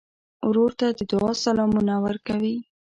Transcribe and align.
ورور 0.49 0.71
ته 0.79 0.87
د 0.99 0.99
دعا 1.11 1.31
سلامونه 1.45 1.93
ورکوې. 2.05 2.55